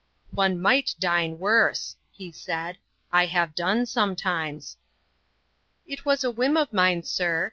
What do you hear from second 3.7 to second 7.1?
sometimes." "It was a whim of mine,